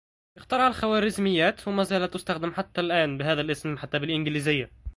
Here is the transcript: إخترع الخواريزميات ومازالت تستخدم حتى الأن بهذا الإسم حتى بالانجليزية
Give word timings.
إخترع 0.37 0.67
الخواريزميات 0.67 1.67
ومازالت 1.67 2.13
تستخدم 2.13 2.51
حتى 2.53 2.81
الأن 2.81 3.17
بهذا 3.17 3.41
الإسم 3.41 3.77
حتى 3.77 3.99
بالانجليزية 3.99 4.71